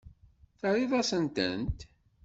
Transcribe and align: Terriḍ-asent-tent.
Terriḍ-asent-tent. 0.59 1.79